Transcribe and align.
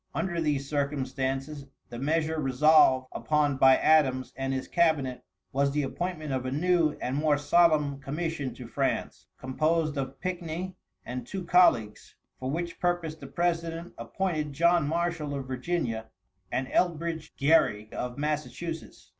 Under 0.15 0.41
these 0.41 0.67
circumstances, 0.67 1.67
the 1.91 1.99
measure 1.99 2.39
resolved 2.39 3.05
upon 3.11 3.57
by 3.57 3.77
Adams 3.77 4.33
and 4.35 4.51
his 4.51 4.67
cabinet 4.67 5.23
was 5.53 5.69
the 5.71 5.83
appointment 5.83 6.33
of 6.33 6.43
a 6.43 6.49
new 6.51 6.97
and 6.99 7.15
more 7.15 7.37
solemn 7.37 7.99
commission 7.99 8.51
to 8.55 8.65
France, 8.65 9.27
composed 9.37 9.99
of 9.99 10.19
Pickney 10.19 10.73
and 11.05 11.27
two 11.27 11.43
colleagues, 11.45 12.15
for 12.39 12.49
which 12.49 12.79
purpose 12.79 13.13
the 13.13 13.27
President 13.27 13.93
appointed 13.95 14.53
John 14.53 14.87
Marshall 14.87 15.35
of 15.35 15.45
Virginia, 15.45 16.07
and 16.51 16.67
Elbridge 16.71 17.35
Gerry 17.35 17.87
of 17.93 18.17
Massachusetts. 18.17 19.09